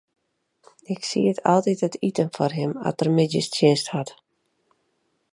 Ik 0.93 1.01
sied 1.09 1.37
altyd 1.53 1.79
it 1.87 1.95
iten 2.09 2.29
foar 2.35 2.53
him 2.59 2.71
as 2.89 2.95
er 3.03 3.09
middeistsjinst 3.17 3.87
hat. 3.95 4.09